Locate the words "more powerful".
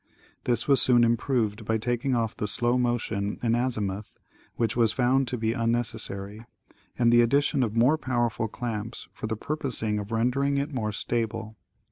7.75-8.47